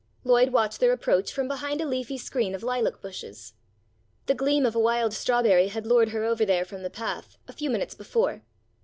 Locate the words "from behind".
1.31-1.79